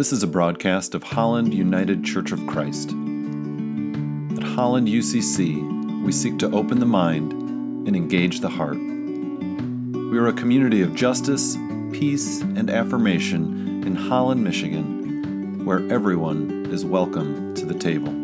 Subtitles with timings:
[0.00, 2.88] This is a broadcast of Holland United Church of Christ.
[2.88, 2.94] At
[4.42, 8.78] Holland UCC, we seek to open the mind and engage the heart.
[8.78, 11.54] We are a community of justice,
[11.92, 18.14] peace, and affirmation in Holland, Michigan, where everyone is welcome to the table.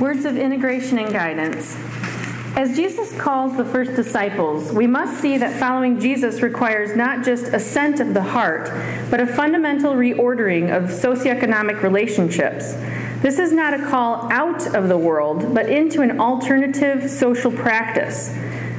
[0.00, 1.76] Words of integration and guidance.
[2.56, 7.44] As Jesus calls the first disciples, we must see that following Jesus requires not just
[7.52, 8.70] assent of the heart,
[9.08, 12.74] but a fundamental reordering of socioeconomic relationships.
[13.22, 18.34] This is not a call out of the world, but into an alternative social practice.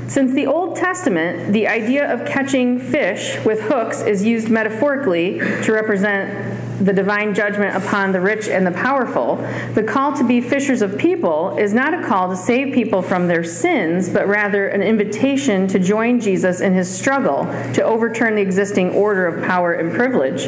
[0.07, 5.71] Since the Old Testament, the idea of catching fish with hooks is used metaphorically to
[5.71, 9.35] represent the divine judgment upon the rich and the powerful,
[9.73, 13.27] the call to be fishers of people is not a call to save people from
[13.27, 18.41] their sins, but rather an invitation to join Jesus in his struggle to overturn the
[18.41, 20.48] existing order of power and privilege.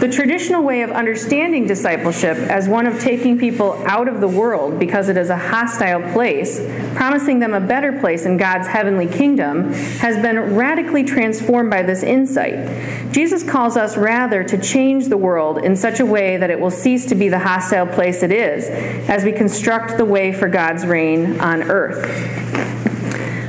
[0.00, 4.78] The traditional way of understanding discipleship as one of taking people out of the world
[4.78, 6.60] because it is a hostile place,
[6.94, 12.04] promising them a better place in God's heavenly kingdom, has been radically transformed by this
[12.04, 13.12] insight.
[13.12, 16.70] Jesus calls us rather to change the world in such a way that it will
[16.70, 18.68] cease to be the hostile place it is
[19.08, 22.04] as we construct the way for God's reign on earth.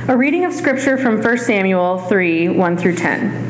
[0.08, 3.49] A reading of Scripture from 1 Samuel 3 1 through 10.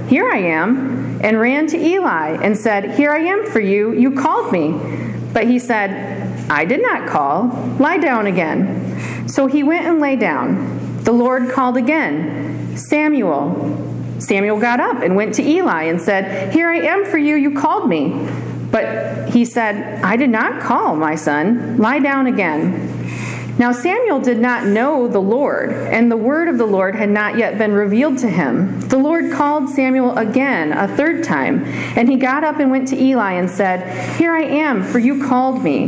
[0.11, 3.93] Here I am and ran to Eli and said, Here I am for you.
[3.93, 4.73] You called me.
[5.31, 7.47] But he said, I did not call.
[7.79, 9.29] Lie down again.
[9.29, 10.97] So he went and lay down.
[11.05, 14.19] The Lord called again, Samuel.
[14.19, 17.37] Samuel got up and went to Eli and said, Here I am for you.
[17.37, 18.09] You called me.
[18.69, 21.77] But he said, I did not call, my son.
[21.77, 23.00] Lie down again.
[23.57, 27.37] Now Samuel did not know the Lord, and the word of the Lord had not
[27.37, 28.79] yet been revealed to him.
[28.81, 32.99] The Lord called Samuel again a third time, and he got up and went to
[32.99, 35.87] Eli and said, Here I am, for you called me.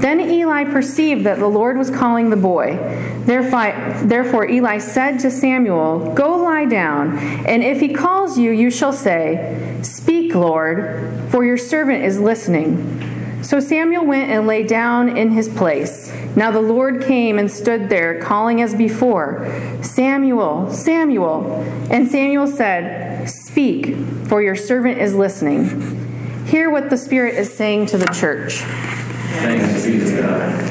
[0.00, 2.76] Then Eli perceived that the Lord was calling the boy.
[3.24, 8.92] Therefore, Eli said to Samuel, Go lie down, and if he calls you, you shall
[8.92, 13.07] say, Speak, Lord, for your servant is listening.
[13.48, 16.12] So Samuel went and lay down in his place.
[16.36, 19.50] Now the Lord came and stood there, calling as before,
[19.80, 21.52] Samuel, Samuel.
[21.90, 26.44] And Samuel said, Speak, for your servant is listening.
[26.44, 28.56] Hear what the Spirit is saying to the church.
[28.56, 30.70] Thanks be to God.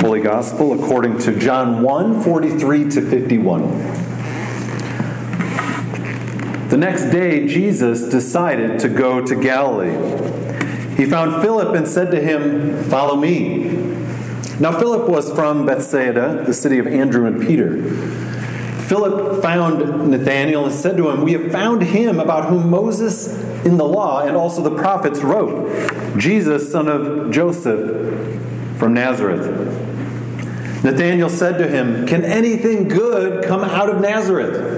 [0.00, 3.97] Holy Gospel according to John 1 43 to 51.
[6.68, 9.96] The next day, Jesus decided to go to Galilee.
[10.96, 13.70] He found Philip and said to him, Follow me.
[14.60, 17.82] Now, Philip was from Bethsaida, the city of Andrew and Peter.
[18.88, 23.28] Philip found Nathanael and said to him, We have found him about whom Moses
[23.64, 29.46] in the law and also the prophets wrote, Jesus, son of Joseph from Nazareth.
[30.84, 34.77] Nathanael said to him, Can anything good come out of Nazareth?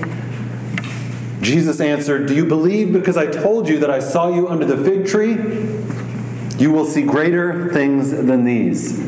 [1.41, 4.77] Jesus answered, Do you believe because I told you that I saw you under the
[4.83, 5.33] fig tree?
[6.61, 8.99] You will see greater things than these.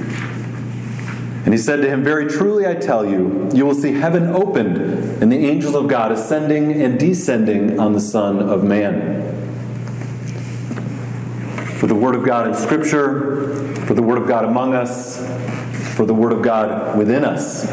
[1.46, 4.78] And he said to him, Very truly I tell you, you will see heaven opened
[5.22, 9.22] and the angels of God ascending and descending on the Son of Man.
[11.78, 15.18] For the Word of God in Scripture, for the Word of God among us,
[15.96, 17.66] for the Word of God within us.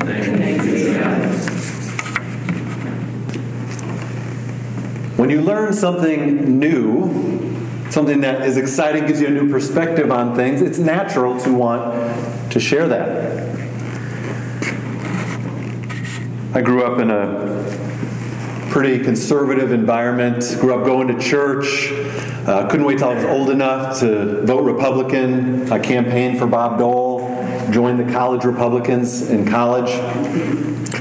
[0.00, 1.48] Thank you, God.
[5.18, 10.36] When you learn something new, something that is exciting, gives you a new perspective on
[10.36, 13.48] things, it's natural to want to share that.
[16.54, 20.56] I grew up in a pretty conservative environment.
[20.60, 21.90] Grew up going to church.
[22.46, 25.72] Uh, couldn't wait till I was old enough to vote Republican.
[25.72, 27.07] I campaigned for Bob Dole.
[27.70, 29.90] Joined the college Republicans in college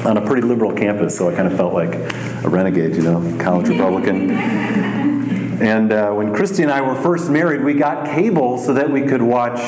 [0.06, 1.96] on a pretty liberal campus, so I kind of felt like
[2.44, 4.32] a renegade, you know, college Republican.
[4.32, 9.02] And uh, when Christy and I were first married, we got cable so that we
[9.02, 9.60] could watch.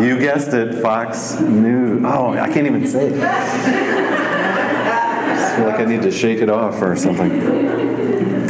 [0.00, 2.02] You guessed it, Fox News.
[2.04, 3.22] Oh, I can't even say it.
[5.38, 7.30] I feel like I need to shake it off or something.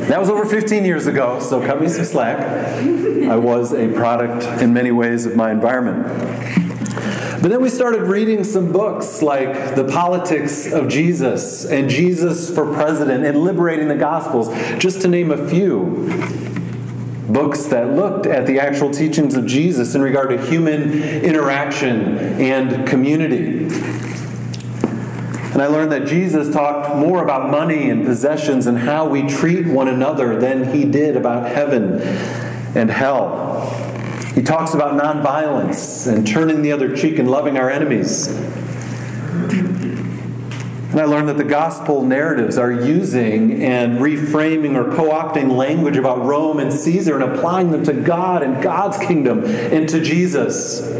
[0.08, 2.38] That was over 15 years ago, so cut me some slack.
[2.38, 6.06] I was a product in many ways of my environment.
[7.42, 12.72] But then we started reading some books like The Politics of Jesus and Jesus for
[12.72, 14.48] President and Liberating the Gospels,
[14.78, 16.08] just to name a few.
[17.28, 22.86] Books that looked at the actual teachings of Jesus in regard to human interaction and
[22.86, 23.68] community.
[25.56, 29.66] And I learned that Jesus talked more about money and possessions and how we treat
[29.66, 31.98] one another than he did about heaven
[32.76, 33.66] and hell.
[34.34, 38.26] He talks about nonviolence and turning the other cheek and loving our enemies.
[40.96, 45.96] And I learned that the gospel narratives are using and reframing or co opting language
[45.96, 50.95] about Rome and Caesar and applying them to God and God's kingdom and to Jesus.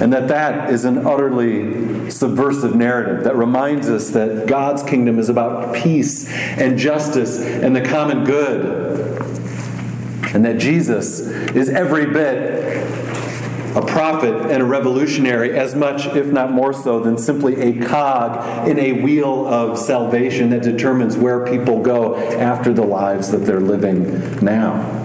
[0.00, 5.28] And that that is an utterly subversive narrative that reminds us that God's kingdom is
[5.28, 8.90] about peace and justice and the common good
[10.34, 12.60] and that Jesus is every bit
[13.76, 18.66] a prophet and a revolutionary, as much, if not more so, than simply a cog
[18.68, 23.60] in a wheel of salvation that determines where people go after the lives that they're
[23.60, 24.99] living now.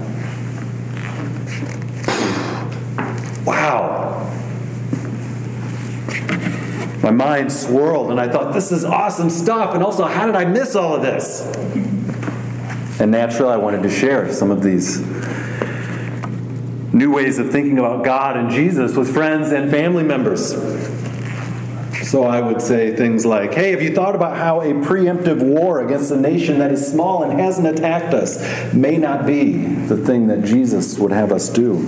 [7.05, 9.75] My mind swirled, and I thought, this is awesome stuff.
[9.75, 11.41] And also, how did I miss all of this?
[12.99, 15.01] And naturally, I wanted to share some of these
[16.91, 20.53] new ways of thinking about God and Jesus with friends and family members.
[22.09, 25.85] So I would say things like, hey, have you thought about how a preemptive war
[25.85, 30.25] against a nation that is small and hasn't attacked us may not be the thing
[30.29, 31.87] that Jesus would have us do?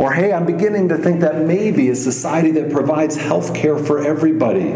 [0.00, 4.02] Or, hey, I'm beginning to think that maybe a society that provides health care for
[4.02, 4.72] everybody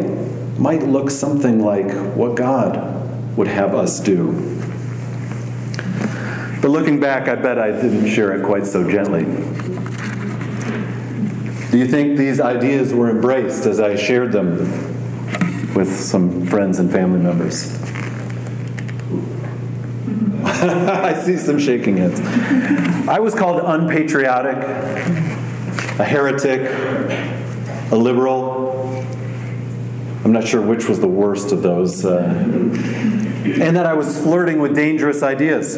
[0.58, 4.32] might look something like what God would have us do.
[6.60, 9.24] But looking back, I bet I didn't share it quite so gently.
[11.70, 14.58] Do you think these ideas were embraced as I shared them
[15.72, 17.83] with some friends and family members?
[20.88, 22.20] I see some shaking heads.
[23.08, 26.60] I was called unpatriotic, a heretic,
[27.90, 29.04] a liberal.
[30.24, 32.04] I'm not sure which was the worst of those.
[32.04, 32.22] Uh,
[33.44, 35.76] and that I was flirting with dangerous ideas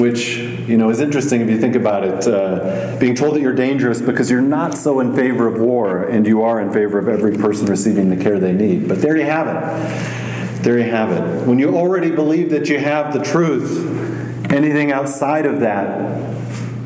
[0.00, 2.26] which you know is interesting if you think about it.
[2.26, 6.26] Uh, being told that you're dangerous because you're not so in favor of war, and
[6.26, 8.88] you are in favor of every person receiving the care they need.
[8.88, 10.19] But there you have it.
[10.62, 11.46] There you have it.
[11.46, 16.36] When you already believe that you have the truth, anything outside of that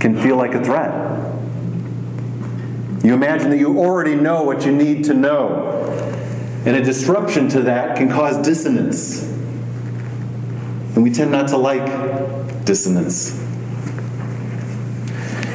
[0.00, 0.92] can feel like a threat.
[3.04, 5.72] You imagine that you already know what you need to know,
[6.64, 9.22] and a disruption to that can cause dissonance.
[10.94, 13.38] And we tend not to like dissonance.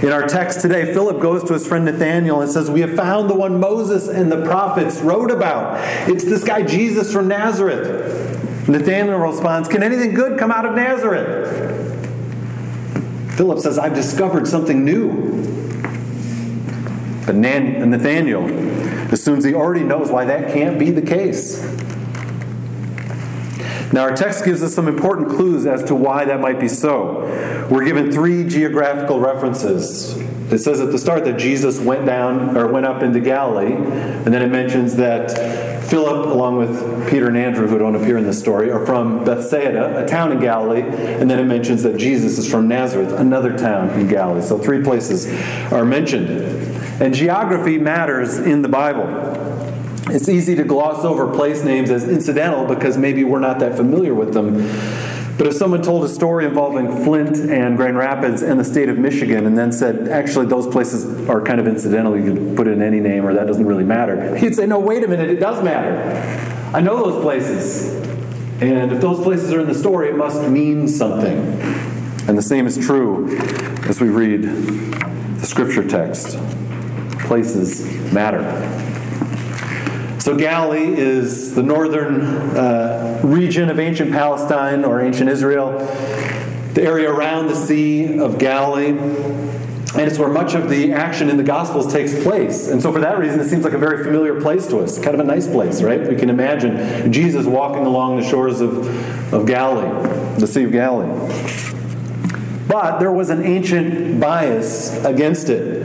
[0.01, 3.29] In our text today, Philip goes to his friend Nathanael and says, We have found
[3.29, 5.77] the one Moses and the prophets wrote about.
[6.07, 8.67] It's this guy Jesus from Nazareth.
[8.69, 11.77] Nathanael responds, Can anything good come out of Nazareth?
[13.35, 15.39] Philip says, I've discovered something new.
[17.25, 18.45] But Nathanael
[19.13, 21.78] assumes he already knows why that can't be the case.
[23.91, 27.67] Now, our text gives us some important clues as to why that might be so.
[27.71, 30.15] We're given three geographical references.
[30.51, 34.27] It says at the start that Jesus went down or went up into Galilee, and
[34.27, 38.37] then it mentions that Philip, along with Peter and Andrew, who don't appear in this
[38.37, 42.49] story, are from Bethsaida, a town in Galilee, and then it mentions that Jesus is
[42.49, 44.41] from Nazareth, another town in Galilee.
[44.41, 45.27] So three places
[45.71, 46.29] are mentioned.
[47.01, 49.48] And geography matters in the Bible.
[50.11, 54.13] It's easy to gloss over place names as incidental because maybe we're not that familiar
[54.13, 54.55] with them.
[55.37, 58.97] But if someone told a story involving Flint and Grand Rapids and the state of
[58.97, 62.81] Michigan and then said, actually, those places are kind of incidental, you can put in
[62.81, 65.63] any name or that doesn't really matter, he'd say, no, wait a minute, it does
[65.63, 65.97] matter.
[66.75, 67.93] I know those places.
[68.61, 71.37] And if those places are in the story, it must mean something.
[72.27, 73.29] And the same is true
[73.87, 76.37] as we read the scripture text.
[77.19, 78.41] Places matter.
[80.29, 85.79] So, Galilee is the northern uh, region of ancient Palestine or ancient Israel,
[86.75, 88.89] the area around the Sea of Galilee.
[88.89, 92.67] And it's where much of the action in the Gospels takes place.
[92.67, 95.01] And so, for that reason, it seems like a very familiar place to us.
[95.01, 96.07] Kind of a nice place, right?
[96.07, 101.09] We can imagine Jesus walking along the shores of, of Galilee, the Sea of Galilee.
[102.67, 105.78] But there was an ancient bias against it.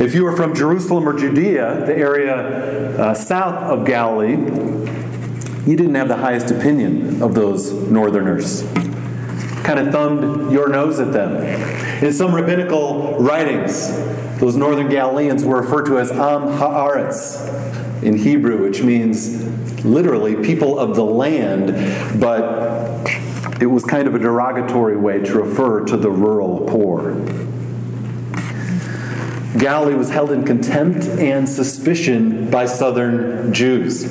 [0.00, 4.36] If you were from Jerusalem or Judea, the area uh, south of Galilee,
[5.66, 8.62] you didn't have the highest opinion of those northerners.
[9.62, 11.36] Kind of thumbed your nose at them.
[12.02, 13.90] In some rabbinical writings,
[14.38, 19.44] those northern Galileans were referred to as Am Haaretz in Hebrew, which means
[19.84, 23.08] literally people of the land, but
[23.60, 27.14] it was kind of a derogatory way to refer to the rural poor.
[29.58, 34.04] Galilee was held in contempt and suspicion by southern Jews.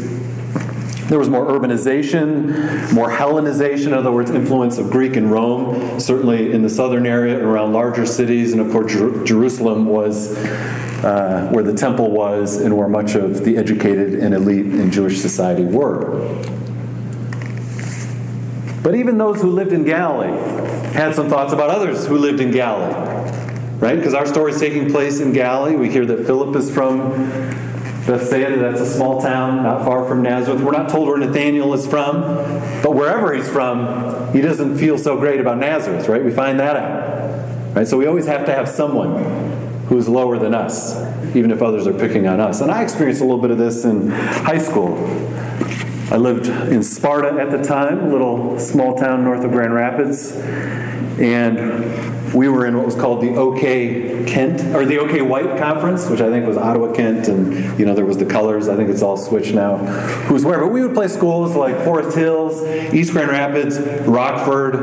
[1.08, 6.54] There was more urbanization, more Hellenization, in other words, influence of Greek and Rome, certainly
[6.54, 8.54] in the southern area and around larger cities.
[8.54, 10.38] And of course, Jer- Jerusalem was
[11.04, 15.20] uh, where the temple was and where much of the educated and elite in Jewish
[15.20, 16.20] society were.
[18.84, 20.32] But even those who lived in Galilee
[20.94, 23.21] had some thoughts about others who lived in Galilee.
[23.82, 23.98] Right?
[23.98, 25.76] Because our story is taking place in Galilee.
[25.76, 27.10] We hear that Philip is from
[28.06, 30.62] Bethsaida, that's a small town not far from Nazareth.
[30.62, 32.22] We're not told where Nathaniel is from,
[32.82, 36.24] but wherever he's from, he doesn't feel so great about Nazareth, right?
[36.24, 37.76] We find that out.
[37.76, 37.88] Right?
[37.88, 39.24] So we always have to have someone
[39.88, 40.96] who's lower than us,
[41.36, 42.62] even if others are picking on us.
[42.62, 44.96] And I experienced a little bit of this in high school.
[46.12, 50.34] I lived in Sparta at the time, a little small town north of Grand Rapids,
[50.34, 56.10] and we were in what was called the OK Kent or the OK White Conference,
[56.10, 58.68] which I think was Ottawa Kent, and you know there was the colors.
[58.68, 59.78] I think it's all switched now.
[59.78, 60.60] Who's where?
[60.60, 62.62] But we would play schools like Forest Hills,
[62.94, 64.76] East Grand Rapids, Rockford.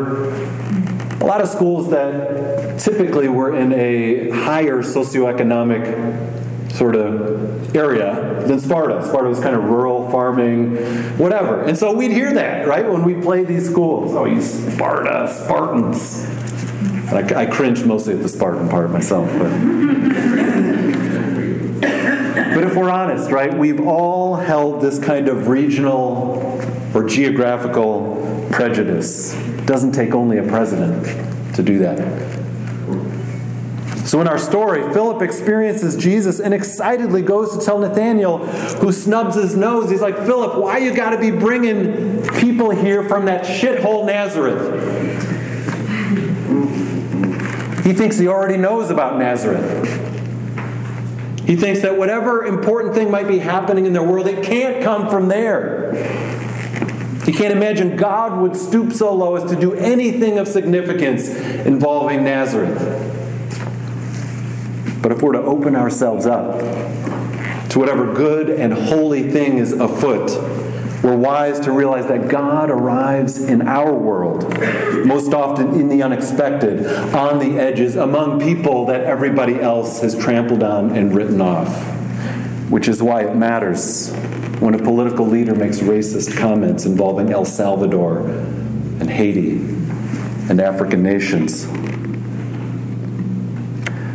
[1.20, 6.37] A lot of schools that typically were in a higher socioeconomic
[6.70, 9.04] sort of area than Sparta.
[9.06, 10.76] Sparta was kind of rural farming,
[11.18, 11.62] whatever.
[11.62, 14.14] And so we'd hear that, right, when we play these schools.
[14.14, 16.26] Oh, you Sparta, Spartans.
[17.12, 19.50] I, I cringe mostly at the Spartan part myself, but.
[22.54, 26.60] but if we're honest, right, we've all held this kind of regional
[26.94, 29.34] or geographical prejudice.
[29.34, 31.04] It doesn't take only a president
[31.54, 32.37] to do that.
[34.08, 39.36] So, in our story, Philip experiences Jesus and excitedly goes to tell Nathaniel, who snubs
[39.36, 39.90] his nose.
[39.90, 44.64] He's like, Philip, why you got to be bringing people here from that shithole Nazareth?
[47.84, 49.86] He thinks he already knows about Nazareth.
[51.46, 55.10] He thinks that whatever important thing might be happening in their world, it can't come
[55.10, 55.92] from there.
[57.26, 62.24] He can't imagine God would stoop so low as to do anything of significance involving
[62.24, 63.07] Nazareth.
[65.00, 66.60] But if we're to open ourselves up
[67.70, 70.30] to whatever good and holy thing is afoot,
[71.02, 74.42] we're wise to realize that God arrives in our world,
[75.06, 80.64] most often in the unexpected, on the edges, among people that everybody else has trampled
[80.64, 81.72] on and written off.
[82.68, 84.12] Which is why it matters
[84.58, 89.52] when a political leader makes racist comments involving El Salvador and Haiti
[90.50, 91.66] and African nations.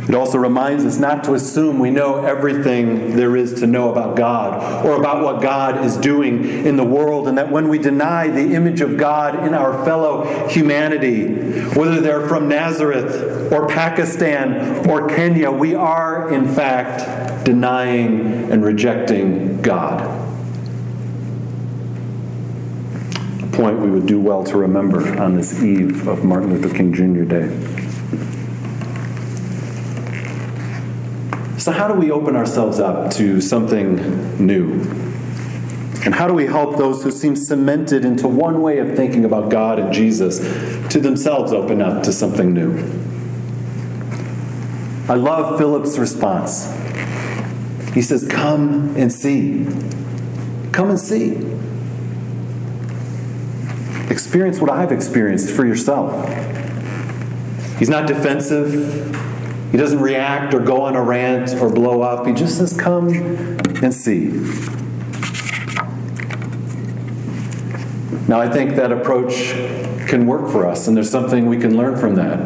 [0.08, 4.16] It also reminds us not to assume we know everything there is to know about
[4.16, 8.28] God or about what God is doing in the world, and that when we deny
[8.28, 15.08] the image of God in our fellow humanity, whether they're from Nazareth or Pakistan or
[15.08, 20.02] Kenya, we are in fact denying and rejecting God.
[23.42, 26.92] A point we would do well to remember on this eve of Martin Luther King
[26.92, 27.24] Jr.
[27.24, 27.83] Day.
[31.64, 33.96] So, how do we open ourselves up to something
[34.46, 34.82] new?
[36.04, 39.50] And how do we help those who seem cemented into one way of thinking about
[39.50, 40.40] God and Jesus
[40.90, 42.76] to themselves open up to something new?
[45.08, 46.70] I love Philip's response.
[47.94, 49.64] He says, Come and see.
[50.70, 51.30] Come and see.
[54.10, 56.28] Experience what I've experienced for yourself.
[57.78, 59.23] He's not defensive.
[59.74, 62.28] He doesn't react or go on a rant or blow up.
[62.28, 64.28] He just says, Come and see.
[68.28, 69.50] Now, I think that approach
[70.06, 72.38] can work for us, and there's something we can learn from that,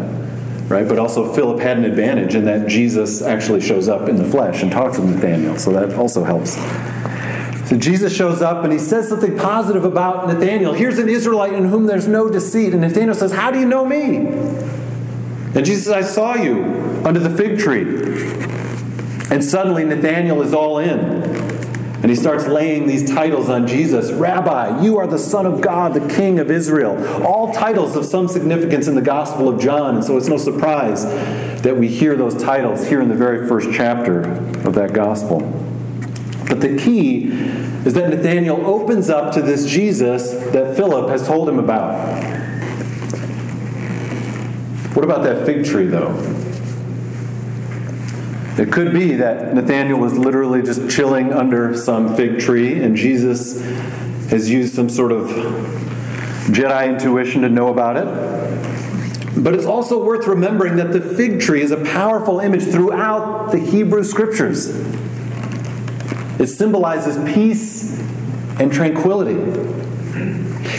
[0.71, 0.89] right?
[0.89, 4.63] But also, Philip had an advantage in that Jesus actually shows up in the flesh
[4.63, 6.55] and talks with Nathaniel, so that also helps.
[7.69, 10.73] So Jesus shows up and he says something positive about Nathaniel.
[10.73, 12.73] Here's an Israelite in whom there's no deceit.
[12.73, 14.68] And Nathaniel says, How do you know me?
[15.55, 16.65] And Jesus I saw you
[17.05, 17.83] under the fig tree.
[19.31, 21.49] And suddenly Nathanael is all in.
[22.01, 25.95] And he starts laying these titles on Jesus Rabbi, you are the Son of God,
[25.95, 26.97] the King of Israel.
[27.27, 29.97] All titles of some significance in the Gospel of John.
[29.97, 31.05] And so it's no surprise
[31.63, 34.21] that we hear those titles here in the very first chapter
[34.65, 35.41] of that Gospel.
[36.49, 37.25] But the key
[37.85, 42.38] is that Nathanael opens up to this Jesus that Philip has told him about.
[44.95, 46.15] What about that fig tree, though?
[48.59, 53.63] It could be that Nathanael was literally just chilling under some fig tree, and Jesus
[54.31, 55.29] has used some sort of
[56.49, 59.45] Jedi intuition to know about it.
[59.45, 63.59] But it's also worth remembering that the fig tree is a powerful image throughout the
[63.59, 64.71] Hebrew scriptures.
[66.41, 68.01] It symbolizes peace
[68.59, 69.78] and tranquility.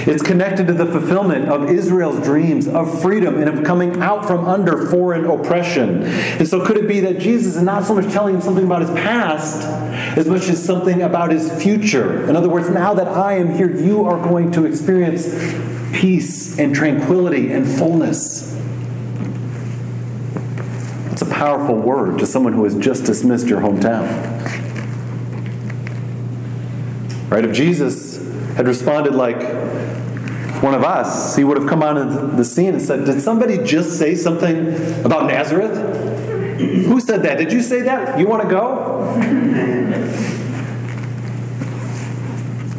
[0.09, 4.45] It's connected to the fulfillment of Israel's dreams of freedom and of coming out from
[4.45, 6.01] under foreign oppression.
[6.03, 8.81] And so, could it be that Jesus is not so much telling him something about
[8.81, 9.67] his past
[10.17, 12.27] as much as something about his future?
[12.27, 15.27] In other words, now that I am here, you are going to experience
[15.93, 18.57] peace and tranquility and fullness.
[21.11, 24.07] It's a powerful word to someone who has just dismissed your hometown.
[27.29, 27.45] Right?
[27.45, 28.17] If Jesus
[28.55, 29.39] had responded like
[30.61, 33.97] one of us, he would have come on the scene and said, Did somebody just
[33.97, 34.73] say something
[35.05, 35.99] about Nazareth?
[36.59, 37.37] Who said that?
[37.37, 38.19] Did you say that?
[38.19, 40.19] You want to go?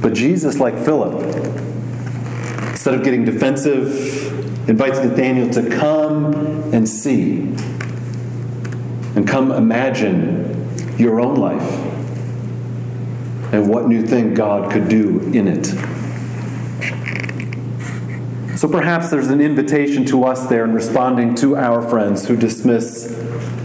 [0.03, 1.23] But Jesus, like Philip,
[2.71, 6.35] instead of getting defensive, invites Nathaniel to come
[6.75, 7.55] and see
[9.17, 11.71] and come imagine your own life
[13.53, 15.75] and what new thing God could do in it.
[18.61, 23.07] So perhaps there's an invitation to us there in responding to our friends who dismiss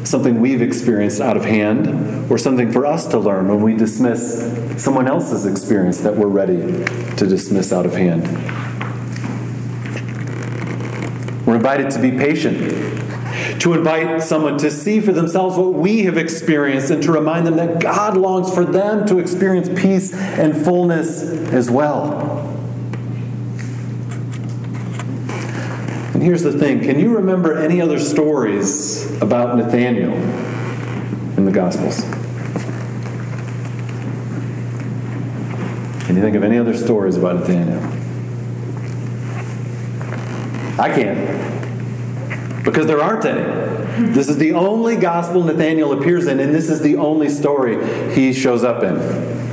[0.06, 4.82] something we've experienced out of hand or something for us to learn when we dismiss
[4.82, 6.62] someone else's experience that we're ready
[7.18, 8.24] to dismiss out of hand.
[11.46, 12.96] We're invited to be patient
[13.60, 17.58] to invite someone to see for themselves what we have experienced and to remind them
[17.58, 22.35] that God longs for them to experience peace and fullness as well.
[26.26, 30.14] Here's the thing can you remember any other stories about Nathaniel
[31.38, 32.02] in the Gospels?
[36.06, 37.80] Can you think of any other stories about Nathaniel?
[40.80, 44.12] I can't because there aren't any.
[44.12, 48.34] This is the only gospel Nathaniel appears in, and this is the only story he
[48.34, 49.45] shows up in.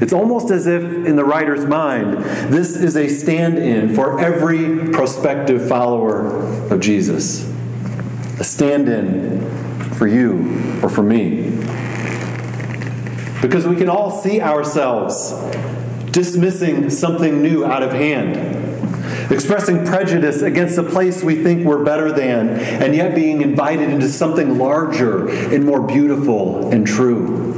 [0.00, 2.18] It's almost as if, in the writer's mind,
[2.52, 7.48] this is a stand in for every prospective follower of Jesus.
[8.38, 9.40] A stand in
[9.94, 11.50] for you or for me.
[13.42, 15.32] Because we can all see ourselves
[16.12, 18.58] dismissing something new out of hand
[19.30, 24.08] expressing prejudice against a place we think we're better than, and yet being invited into
[24.08, 27.57] something larger and more beautiful and true.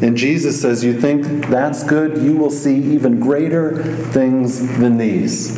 [0.00, 2.22] And Jesus says, You think that's good?
[2.22, 5.56] You will see even greater things than these.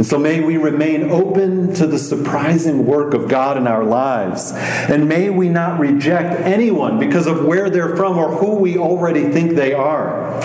[0.00, 4.50] And so may we remain open to the surprising work of God in our lives.
[4.54, 9.28] And may we not reject anyone because of where they're from or who we already
[9.28, 10.40] think they are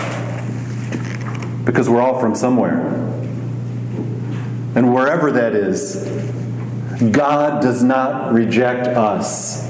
[1.63, 2.85] because we're all from somewhere.
[4.75, 6.03] And wherever that is,
[7.11, 9.65] God does not reject us.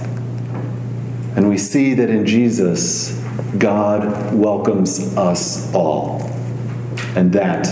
[1.35, 3.21] And we see that in Jesus,
[3.57, 6.21] God welcomes us all.
[7.15, 7.67] And that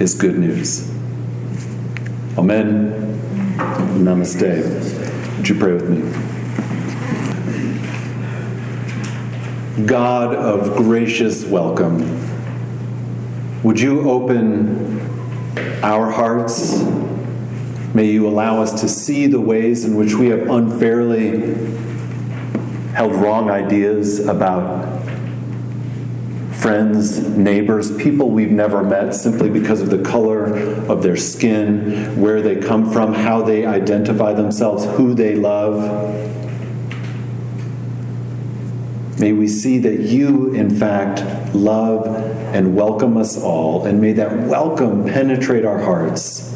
[0.00, 0.90] is good news.
[2.38, 3.18] Amen.
[3.98, 5.36] Namaste.
[5.36, 6.00] Would you pray with me?
[9.86, 11.98] God of gracious welcome.
[13.64, 15.00] Would you open
[15.82, 16.82] our hearts?
[17.92, 21.54] May you allow us to see the ways in which we have unfairly
[22.98, 24.84] held wrong ideas about
[26.50, 30.52] friends, neighbors, people we've never met simply because of the color
[30.90, 35.78] of their skin, where they come from, how they identify themselves, who they love.
[39.20, 42.04] May we see that you, in fact, love
[42.52, 46.52] and welcome us all, and may that welcome penetrate our hearts,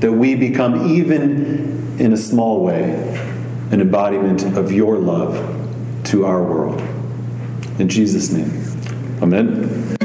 [0.00, 3.28] that we become, even in a small way,
[3.72, 6.80] an embodiment of your love to our world.
[7.78, 8.52] In Jesus' name,
[9.22, 10.01] amen.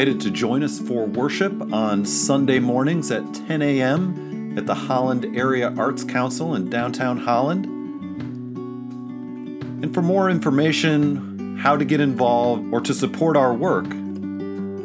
[0.00, 4.56] Invited to join us for worship on Sunday mornings at 10 a.m.
[4.56, 7.66] at the Holland Area Arts Council in downtown Holland.
[9.84, 13.88] And for more information, how to get involved, or to support our work,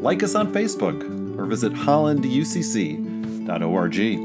[0.01, 1.01] like us on Facebook
[1.39, 4.24] or visit hollanducc.org.